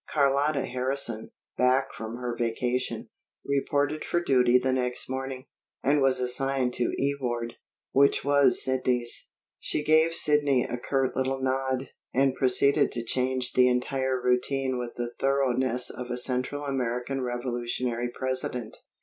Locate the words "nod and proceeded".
11.39-12.91